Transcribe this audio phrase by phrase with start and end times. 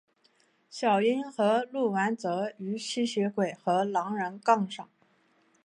[0.67, 4.89] 小樱和鹿丸则与吸血鬼和狼人杠上。